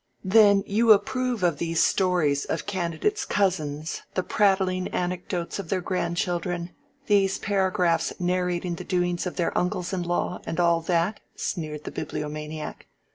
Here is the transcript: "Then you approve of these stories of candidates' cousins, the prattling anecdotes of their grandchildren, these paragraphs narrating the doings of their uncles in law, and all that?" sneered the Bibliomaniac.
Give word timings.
"Then 0.25 0.63
you 0.65 0.93
approve 0.93 1.43
of 1.43 1.59
these 1.59 1.79
stories 1.79 2.45
of 2.45 2.65
candidates' 2.65 3.23
cousins, 3.23 4.01
the 4.15 4.23
prattling 4.23 4.87
anecdotes 4.87 5.59
of 5.59 5.69
their 5.69 5.79
grandchildren, 5.79 6.71
these 7.05 7.37
paragraphs 7.37 8.11
narrating 8.19 8.73
the 8.73 8.83
doings 8.83 9.27
of 9.27 9.35
their 9.35 9.55
uncles 9.55 9.93
in 9.93 10.01
law, 10.01 10.41
and 10.47 10.59
all 10.59 10.81
that?" 10.81 11.19
sneered 11.35 11.83
the 11.83 11.91
Bibliomaniac. 11.91 12.87